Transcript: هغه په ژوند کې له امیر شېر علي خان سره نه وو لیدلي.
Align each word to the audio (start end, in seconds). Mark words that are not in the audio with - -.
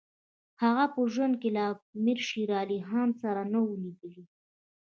هغه 0.63 0.85
په 0.93 0.99
ژوند 1.13 1.33
کې 1.41 1.49
له 1.57 1.63
امیر 1.97 2.19
شېر 2.27 2.49
علي 2.61 2.79
خان 2.87 3.09
سره 3.21 3.41
نه 3.53 3.59
وو 3.63 3.73
لیدلي. 3.83 4.23